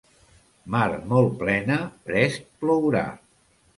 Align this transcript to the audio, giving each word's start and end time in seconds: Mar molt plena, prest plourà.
Mar 0.75 0.87
molt 1.11 1.37
plena, 1.43 1.77
prest 2.09 2.49
plourà. 2.65 3.05